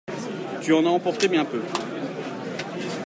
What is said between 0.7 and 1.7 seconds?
en as emporté bien peu.